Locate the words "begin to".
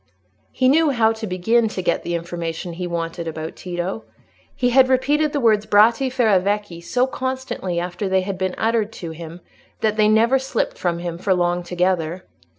1.27-1.81